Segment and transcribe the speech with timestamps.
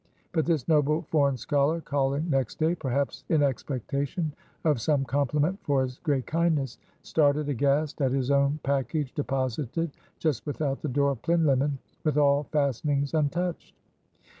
[0.31, 5.83] But this noble foreign scholar calling next day perhaps in expectation of some compliment for
[5.83, 11.21] his great kindness started aghast at his own package deposited just without the door of
[11.21, 13.75] Plinlimmon, and with all fastenings untouched.